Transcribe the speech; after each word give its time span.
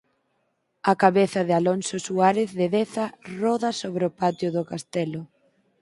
A 0.91 0.93
cabeza 1.03 1.41
de 1.47 1.53
Alonso 1.59 1.95
Suárez 2.05 2.49
de 2.59 2.67
Deza 2.75 3.05
roda 3.41 3.69
sobre 3.81 4.03
o 4.09 4.15
patio 4.21 4.49
do 4.55 4.63
castelo. 4.71 5.21